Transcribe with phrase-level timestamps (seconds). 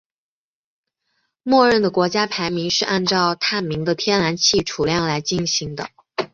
[1.43, 5.91] 默认的国家排名是按照探明的天然气储量来进行的。